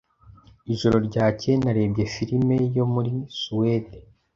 Ijoro 0.73 0.97
ryakeye 1.07 1.55
narebye 1.63 2.03
firime 2.13 2.57
yo 2.77 2.85
muri 2.93 3.11
Suwede. 3.39 3.97